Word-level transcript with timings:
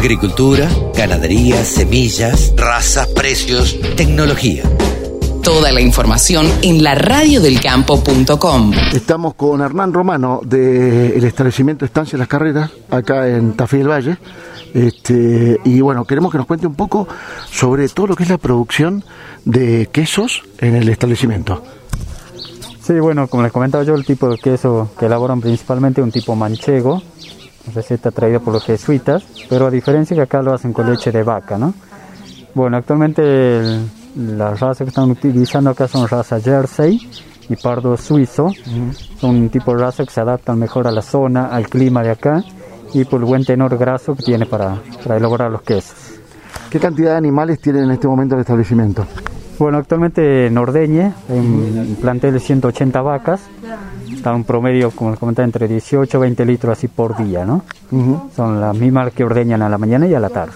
Agricultura, 0.00 0.66
ganadería, 0.96 1.62
semillas, 1.62 2.54
razas, 2.56 3.06
precios, 3.08 3.78
tecnología. 3.98 4.62
Toda 5.42 5.70
la 5.72 5.82
información 5.82 6.50
en 6.62 6.82
la 6.82 6.94
radiodelcampo.com. 6.94 8.72
Estamos 8.94 9.34
con 9.34 9.60
Hernán 9.60 9.92
Romano 9.92 10.40
del 10.42 11.22
establecimiento 11.22 11.84
Estancia 11.84 12.16
Las 12.16 12.28
Carreras, 12.28 12.70
acá 12.88 13.28
en 13.28 13.52
Tafí 13.52 13.76
del 13.76 13.90
Valle. 13.90 14.16
Este, 14.72 15.60
y 15.66 15.82
bueno, 15.82 16.06
queremos 16.06 16.32
que 16.32 16.38
nos 16.38 16.46
cuente 16.46 16.66
un 16.66 16.76
poco 16.76 17.06
sobre 17.52 17.86
todo 17.90 18.06
lo 18.06 18.16
que 18.16 18.22
es 18.22 18.30
la 18.30 18.38
producción 18.38 19.04
de 19.44 19.90
quesos 19.92 20.42
en 20.60 20.76
el 20.76 20.88
establecimiento. 20.88 21.62
Sí, 22.82 22.94
bueno, 22.94 23.28
como 23.28 23.42
les 23.42 23.52
comentaba 23.52 23.84
yo, 23.84 23.94
el 23.94 24.06
tipo 24.06 24.30
de 24.30 24.38
queso 24.38 24.92
que 24.98 25.04
elaboran 25.04 25.42
principalmente 25.42 26.00
es 26.00 26.06
un 26.06 26.10
tipo 26.10 26.34
manchego, 26.34 27.02
receta 27.74 28.10
traída 28.10 28.40
por 28.40 28.54
los 28.54 28.64
jesuitas, 28.64 29.24
pero 29.48 29.66
a 29.66 29.70
diferencia 29.70 30.16
que 30.16 30.22
acá 30.22 30.42
lo 30.42 30.52
hacen 30.52 30.72
con 30.72 30.90
leche 30.90 31.10
de 31.12 31.22
vaca, 31.22 31.58
¿no? 31.58 31.74
Bueno, 32.54 32.76
actualmente 32.76 33.80
las 34.16 34.58
razas 34.58 34.78
que 34.78 34.88
están 34.88 35.10
utilizando 35.10 35.70
acá 35.70 35.86
son 35.86 36.08
raza 36.08 36.40
Jersey 36.40 36.98
y 37.48 37.56
pardo 37.56 37.96
suizo, 37.96 38.48
son 39.18 39.36
un 39.36 39.48
tipo 39.50 39.74
de 39.74 39.82
raza 39.82 40.04
que 40.04 40.10
se 40.10 40.20
adaptan 40.20 40.58
mejor 40.58 40.86
a 40.86 40.90
la 40.90 41.02
zona, 41.02 41.46
al 41.46 41.68
clima 41.68 42.02
de 42.02 42.10
acá 42.10 42.44
y 42.92 43.04
por 43.04 43.20
el 43.20 43.26
buen 43.26 43.44
tenor 43.44 43.76
graso 43.78 44.14
que 44.14 44.22
tiene 44.22 44.46
para, 44.46 44.78
para 45.02 45.16
elaborar 45.16 45.50
los 45.50 45.62
quesos. 45.62 46.20
¿Qué 46.70 46.78
cantidad 46.78 47.12
de 47.12 47.16
animales 47.18 47.60
tienen 47.60 47.84
en 47.84 47.90
este 47.92 48.06
momento 48.06 48.34
el 48.34 48.42
establecimiento? 48.42 49.06
Bueno, 49.58 49.78
actualmente 49.78 50.46
en 50.46 50.56
Ordeñe 50.56 51.12
plantel 52.00 52.32
de 52.32 52.40
180 52.40 53.02
vacas, 53.02 53.42
está 54.20 54.34
un 54.34 54.44
promedio, 54.44 54.90
como 54.90 55.10
les 55.10 55.18
comentaba, 55.18 55.46
entre 55.46 55.66
18 55.66 56.18
y 56.18 56.20
20 56.20 56.44
litros 56.44 56.76
así 56.76 56.88
por 56.88 57.16
día, 57.16 57.46
¿no? 57.46 57.62
Son 58.36 58.60
las 58.60 58.76
mismas 58.76 59.12
que 59.12 59.24
ordeñan 59.24 59.62
a 59.62 59.68
la 59.68 59.78
mañana 59.78 60.06
y 60.06 60.14
a 60.14 60.20
la 60.20 60.28
tarde. 60.28 60.52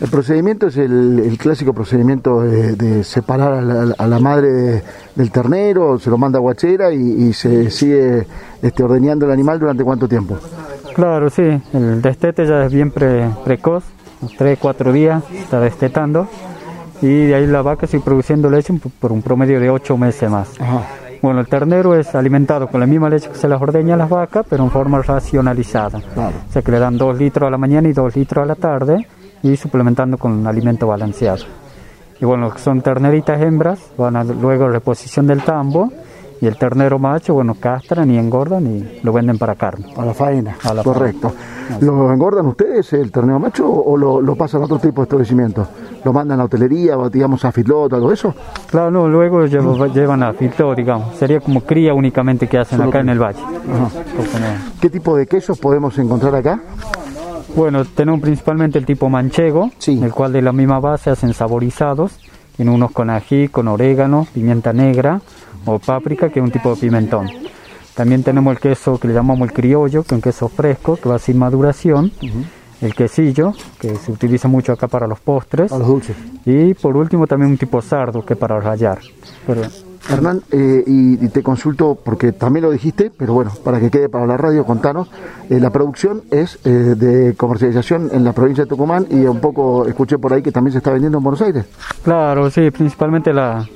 El 0.00 0.08
procedimiento 0.10 0.68
es 0.68 0.76
el, 0.76 1.36
clásico 1.38 1.72
procedimiento 1.72 2.40
de, 2.40 3.02
separar 3.04 3.54
a 3.98 4.06
la, 4.06 4.18
madre 4.18 4.82
del 5.14 5.30
ternero, 5.30 5.98
se 5.98 6.08
lo 6.08 6.18
manda 6.18 6.38
a 6.38 6.40
guachera 6.40 6.92
y, 6.92 7.32
se 7.32 7.70
sigue 7.70 8.26
este, 8.62 8.82
ordeñando 8.82 9.26
el 9.26 9.32
animal 9.32 9.58
durante 9.58 9.82
cuánto 9.82 10.08
tiempo. 10.08 10.38
Claro, 10.94 11.28
sí, 11.30 11.60
el 11.72 12.00
destete 12.00 12.46
ya 12.46 12.64
es 12.64 12.72
bien 12.72 12.92
precoz, 12.92 13.82
3, 14.38 14.58
4 14.60 14.92
días 14.92 15.22
está 15.32 15.60
destetando 15.60 16.28
y 17.02 17.26
de 17.26 17.34
ahí 17.34 17.46
la 17.46 17.62
vaca 17.62 17.88
sigue 17.88 18.04
produciendo 18.04 18.48
leche 18.48 18.72
por 19.00 19.10
un 19.10 19.20
promedio 19.20 19.58
de 19.58 19.70
8 19.70 19.96
meses 19.96 20.30
más. 20.30 20.48
Bueno, 21.24 21.40
el 21.40 21.46
ternero 21.46 21.94
es 21.94 22.14
alimentado 22.14 22.66
con 22.66 22.80
la 22.80 22.86
misma 22.86 23.08
leche 23.08 23.30
que 23.30 23.36
se 23.36 23.48
las 23.48 23.58
ordeña 23.58 23.94
a 23.94 23.96
las 23.96 24.10
vacas, 24.10 24.44
pero 24.46 24.62
en 24.62 24.70
forma 24.70 25.00
racionalizada. 25.00 25.98
O 26.18 26.52
sea 26.52 26.60
que 26.60 26.70
le 26.70 26.78
dan 26.78 26.98
2 26.98 27.16
litros 27.16 27.48
a 27.48 27.50
la 27.50 27.56
mañana 27.56 27.88
y 27.88 27.94
2 27.94 28.14
litros 28.14 28.42
a 28.42 28.46
la 28.46 28.54
tarde 28.54 29.06
y 29.42 29.56
suplementando 29.56 30.18
con 30.18 30.32
un 30.32 30.46
alimento 30.46 30.86
balanceado. 30.86 31.46
Y 32.20 32.26
bueno, 32.26 32.52
son 32.58 32.82
terneritas 32.82 33.40
hembras, 33.40 33.90
van 33.96 34.16
a 34.16 34.22
luego 34.22 34.66
a 34.66 34.68
reposición 34.68 35.26
del 35.26 35.42
tambo 35.42 35.90
y 36.44 36.46
el 36.46 36.58
ternero 36.58 36.98
macho, 36.98 37.32
bueno, 37.32 37.54
castran 37.58 38.10
y 38.10 38.18
engordan 38.18 38.66
y 38.66 39.00
lo 39.02 39.14
venden 39.14 39.38
para 39.38 39.54
carne. 39.54 39.86
A 39.96 40.04
la 40.04 40.12
faena, 40.12 40.58
a 40.62 40.74
la 40.74 40.82
correcto. 40.82 41.32
¿Lo 41.80 42.12
engordan 42.12 42.44
ustedes, 42.46 42.92
el 42.92 43.10
ternero 43.10 43.38
macho, 43.38 43.66
o 43.66 43.96
lo, 43.96 44.36
pasan 44.36 44.60
a 44.60 44.66
otro 44.66 44.78
tipo 44.78 45.00
de 45.00 45.04
establecimiento? 45.04 45.66
¿Lo 46.04 46.12
mandan 46.12 46.40
a 46.40 46.44
hotelería, 46.44 46.98
o 46.98 47.08
digamos 47.08 47.46
a 47.46 47.50
fitlot, 47.50 47.92
de 47.92 48.12
eso? 48.12 48.34
Claro, 48.70 48.90
no, 48.90 49.08
luego 49.08 49.46
llevan 49.46 50.22
a 50.22 50.34
fitlot, 50.34 50.76
digamos. 50.76 51.16
Sería 51.16 51.40
como 51.40 51.62
cría 51.62 51.94
únicamente 51.94 52.46
que 52.46 52.58
hacen 52.58 52.82
acá 52.82 53.00
en 53.00 53.08
el 53.08 53.18
valle. 53.18 53.40
¿Qué 54.78 54.90
tipo 54.90 55.16
de 55.16 55.26
quesos 55.26 55.58
podemos 55.58 55.96
encontrar 55.96 56.34
acá? 56.34 56.60
Bueno, 57.56 57.86
tenemos 57.86 58.20
principalmente 58.20 58.78
el 58.78 58.84
tipo 58.84 59.08
manchego, 59.08 59.70
el 59.86 60.12
cual 60.12 60.34
de 60.34 60.42
la 60.42 60.52
misma 60.52 60.78
base 60.78 61.08
hacen 61.08 61.32
saborizados, 61.32 62.18
en 62.58 62.68
unos 62.68 62.90
con 62.90 63.08
ají, 63.08 63.48
con 63.48 63.66
orégano, 63.66 64.26
pimienta 64.34 64.74
negra 64.74 65.22
o 65.64 65.78
páprica, 65.78 66.28
que 66.28 66.40
es 66.40 66.44
un 66.44 66.50
tipo 66.50 66.74
de 66.74 66.80
pimentón. 66.80 67.28
También 67.94 68.24
tenemos 68.24 68.52
el 68.52 68.60
queso 68.60 68.98
que 68.98 69.08
le 69.08 69.14
llamamos 69.14 69.48
el 69.48 69.54
criollo, 69.54 70.02
que 70.02 70.08
es 70.08 70.12
un 70.12 70.20
queso 70.20 70.48
fresco, 70.48 70.96
que 70.96 71.08
va 71.08 71.18
sin 71.18 71.38
maduración. 71.38 72.12
El 72.80 72.94
quesillo, 72.94 73.52
que 73.78 73.94
se 73.96 74.12
utiliza 74.12 74.48
mucho 74.48 74.72
acá 74.72 74.88
para 74.88 75.06
los 75.06 75.20
postres. 75.20 75.70
Para 75.70 75.78
los 75.78 75.88
dulces. 75.88 76.16
Y 76.44 76.74
por 76.74 76.96
último 76.96 77.26
también 77.26 77.52
un 77.52 77.56
tipo 77.56 77.80
sardo, 77.80 78.24
que 78.26 78.34
es 78.34 78.38
para 78.38 78.60
rallar. 78.60 78.98
Pero, 79.46 79.62
Hernán, 80.10 80.42
eh, 80.50 80.82
y, 80.86 81.28
te 81.28 81.42
consulto, 81.42 81.96
porque 82.02 82.32
también 82.32 82.64
lo 82.64 82.70
dijiste, 82.70 83.10
pero 83.16 83.32
bueno, 83.32 83.52
para 83.62 83.80
que 83.80 83.90
quede 83.90 84.08
para 84.08 84.26
la 84.26 84.36
radio, 84.36 84.66
contanos, 84.66 85.08
eh, 85.48 85.58
la 85.60 85.70
producción 85.70 86.22
es 86.30 86.58
eh, 86.64 86.68
de 86.68 87.34
comercialización 87.36 88.10
en 88.12 88.22
la 88.22 88.32
provincia 88.32 88.64
de 88.64 88.68
Tucumán 88.68 89.06
y 89.08 89.24
un 89.24 89.40
poco 89.40 89.86
escuché 89.86 90.18
por 90.18 90.32
ahí 90.32 90.42
que 90.42 90.52
también 90.52 90.72
se 90.72 90.78
está 90.78 90.90
vendiendo 90.90 91.18
en 91.18 91.24
Buenos 91.24 91.40
Aires. 91.40 91.64
Claro, 92.02 92.50
sí, 92.50 92.70
principalmente 92.70 93.32
la, 93.32 93.66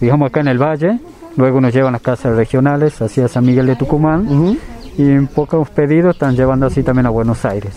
digamos 0.00 0.28
acá 0.28 0.40
en 0.40 0.48
el 0.48 0.58
Valle, 0.58 1.00
luego 1.36 1.60
nos 1.60 1.74
llevan 1.74 1.94
a 1.94 1.98
casas 1.98 2.36
regionales, 2.36 3.00
hacia 3.02 3.28
San 3.28 3.44
Miguel 3.44 3.66
de 3.66 3.76
Tucumán, 3.76 4.56
y 4.96 5.10
en 5.10 5.26
pocos 5.26 5.68
pedidos 5.70 6.14
están 6.14 6.34
llevando 6.36 6.66
así 6.66 6.82
también 6.82 7.06
a 7.06 7.10
Buenos 7.10 7.44
Aires. 7.44 7.74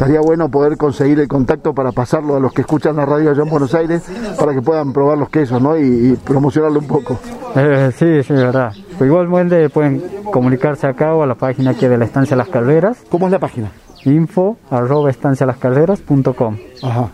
Estaría 0.00 0.20
bueno 0.20 0.48
poder 0.48 0.78
conseguir 0.78 1.20
el 1.20 1.28
contacto 1.28 1.74
para 1.74 1.92
pasarlo 1.92 2.34
a 2.34 2.40
los 2.40 2.54
que 2.54 2.62
escuchan 2.62 2.96
la 2.96 3.04
radio 3.04 3.32
allá 3.32 3.42
en 3.42 3.50
Buenos 3.50 3.74
Aires 3.74 4.02
para 4.38 4.54
que 4.54 4.62
puedan 4.62 4.94
probar 4.94 5.18
los 5.18 5.28
quesos 5.28 5.60
¿no? 5.60 5.76
y, 5.76 6.16
promocionarlo 6.24 6.78
un 6.78 6.86
poco. 6.86 7.18
Eh, 7.54 7.90
sí, 7.94 8.22
sí, 8.22 8.32
verdad. 8.32 8.72
Pues 8.96 9.08
igualmente 9.08 9.68
pueden 9.68 10.02
comunicarse 10.32 10.86
acá 10.86 11.14
o 11.14 11.22
a 11.22 11.26
la 11.26 11.34
página 11.34 11.72
aquí 11.72 11.86
de 11.86 11.98
la 11.98 12.06
Estancia 12.06 12.34
Las 12.34 12.48
Calderas. 12.48 13.04
¿Cómo 13.10 13.26
es 13.26 13.32
la 13.32 13.38
página? 13.38 13.72
Info 14.06 14.56
arroba 14.70 15.10
estancialascalderas.com. 15.10 16.56
Ajá. 16.82 17.10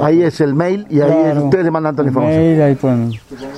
Ahí, 0.00 0.22
es 0.22 0.40
el 0.40 0.54
mail 0.54 0.86
y 0.90 1.00
ahí 1.00 1.38
ustedes 1.38 1.64
le 1.64 1.70
mandan 1.70 1.94
toda 1.94 2.04
la 2.04 2.10
información. 2.10 3.12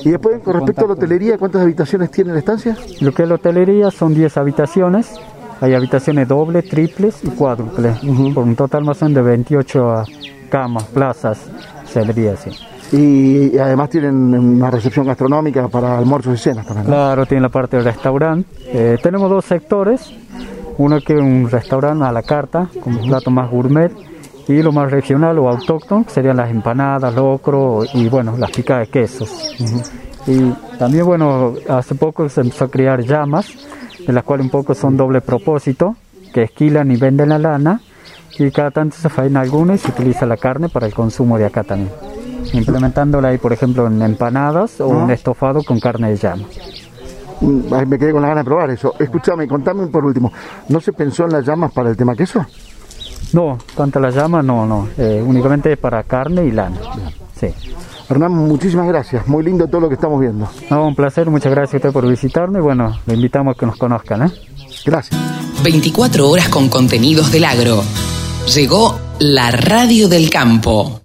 Y 0.04 0.10
después, 0.10 0.40
con 0.40 0.54
respecto 0.54 0.84
a 0.84 0.88
la 0.88 0.94
hotelería, 0.94 1.38
¿cuántas 1.38 1.62
habitaciones 1.62 2.10
tiene 2.10 2.32
la 2.32 2.38
estancia? 2.38 2.76
Lo 3.00 3.12
que 3.12 3.22
es 3.22 3.28
la 3.28 3.34
hotelería 3.36 3.90
son 3.90 4.14
10 4.14 4.36
habitaciones 4.36 5.18
hay 5.60 5.74
habitaciones 5.74 6.28
dobles, 6.28 6.68
triples 6.68 7.18
y 7.24 7.28
cuádruples, 7.30 7.98
por 8.34 8.44
un 8.44 8.54
total 8.54 8.84
más 8.84 9.02
o 9.02 9.06
menos 9.06 9.24
de 9.24 9.30
28 9.30 10.04
camas, 10.50 10.84
plazas, 10.84 11.38
sería 11.86 12.34
así. 12.34 12.50
Y 12.96 13.58
además 13.58 13.90
tienen 13.90 14.14
una 14.14 14.70
recepción 14.70 15.06
gastronómica 15.06 15.68
para 15.68 15.98
almuerzos 15.98 16.34
y 16.34 16.42
cenas 16.42 16.66
también. 16.66 16.86
Claro, 16.86 17.26
tiene 17.26 17.42
la 17.42 17.48
parte 17.48 17.76
del 17.76 17.84
restaurante. 17.84 18.48
Eh, 18.66 18.98
tenemos 19.02 19.28
dos 19.28 19.44
sectores, 19.44 20.10
uno 20.78 21.00
que 21.00 21.14
es 21.14 21.20
un 21.20 21.50
restaurante 21.50 22.04
a 22.04 22.12
la 22.12 22.22
carta, 22.22 22.68
con 22.82 22.94
un 22.94 23.08
plato 23.08 23.30
más 23.30 23.50
gourmet, 23.50 23.92
y 24.48 24.62
lo 24.62 24.72
más 24.72 24.90
regional 24.90 25.38
o 25.38 25.48
autóctono, 25.48 26.04
que 26.04 26.10
serían 26.10 26.38
las 26.38 26.50
empanadas, 26.50 27.14
locro 27.14 27.84
y 27.92 28.08
bueno, 28.08 28.36
las 28.38 28.50
picas 28.50 28.80
de 28.80 28.86
quesos. 28.86 29.54
Y 30.26 30.50
también, 30.78 31.04
bueno, 31.04 31.54
hace 31.68 31.94
poco 31.94 32.28
se 32.28 32.40
empezó 32.40 32.64
a 32.64 32.70
criar 32.70 33.02
llamas, 33.02 33.46
de 34.06 34.12
las 34.12 34.24
cuales 34.24 34.44
un 34.44 34.50
poco 34.50 34.74
son 34.74 34.96
doble 34.96 35.20
propósito, 35.20 35.96
que 36.32 36.44
esquilan 36.44 36.90
y 36.90 36.96
venden 36.96 37.28
la 37.28 37.38
lana, 37.38 37.80
y 38.38 38.50
cada 38.50 38.70
tanto 38.70 38.96
se 38.96 39.08
faena 39.10 39.40
alguna 39.40 39.74
y 39.74 39.78
se 39.78 39.90
utiliza 39.90 40.24
la 40.24 40.36
carne 40.36 40.68
para 40.68 40.86
el 40.86 40.94
consumo 40.94 41.36
de 41.36 41.44
acá 41.44 41.62
también. 41.62 41.90
Implementándola 42.52 43.28
ahí, 43.28 43.38
por 43.38 43.52
ejemplo, 43.52 43.86
en 43.86 44.00
empanadas 44.00 44.80
o 44.80 44.88
un 44.88 45.10
estofado 45.10 45.62
con 45.62 45.78
carne 45.78 46.10
de 46.10 46.16
llama. 46.16 46.44
Mm, 47.40 47.88
me 47.88 47.98
quedé 47.98 48.12
con 48.12 48.22
la 48.22 48.28
gana 48.28 48.40
de 48.40 48.44
probar 48.44 48.70
eso. 48.70 48.94
Escúchame, 48.98 49.46
contame 49.46 49.86
por 49.88 50.04
último, 50.04 50.32
¿no 50.68 50.80
se 50.80 50.92
pensó 50.92 51.24
en 51.24 51.32
las 51.32 51.44
llamas 51.44 51.72
para 51.72 51.90
el 51.90 51.96
tema 51.96 52.14
queso? 52.14 52.44
No, 53.32 53.58
tanto 53.76 54.00
las 54.00 54.14
llamas 54.14 54.44
no, 54.44 54.66
no, 54.66 54.88
eh, 54.96 55.22
únicamente 55.24 55.76
para 55.76 56.02
carne 56.04 56.46
y 56.46 56.50
lana. 56.50 56.78
Sí. 57.38 57.48
Hernán, 58.10 58.32
muchísimas 58.32 58.88
gracias. 58.88 59.26
Muy 59.28 59.44
lindo 59.44 59.66
todo 59.66 59.82
lo 59.82 59.88
que 59.88 59.94
estamos 59.94 60.18
viendo. 60.18 60.48
No, 60.70 60.86
un 60.86 60.94
placer. 60.94 61.28
Muchas 61.28 61.52
gracias 61.52 61.74
a 61.74 61.76
usted 61.76 61.92
por 61.92 62.08
visitarme. 62.08 62.60
Bueno, 62.60 62.98
le 63.04 63.14
invitamos 63.14 63.54
a 63.54 63.58
que 63.58 63.66
nos 63.66 63.76
conozcan. 63.76 64.22
¿eh? 64.22 64.32
Gracias. 64.86 65.20
24 65.62 66.28
horas 66.28 66.48
con 66.48 66.68
contenidos 66.68 67.30
del 67.30 67.44
agro. 67.44 67.82
Llegó 68.54 68.98
la 69.18 69.50
radio 69.50 70.08
del 70.08 70.30
campo. 70.30 71.02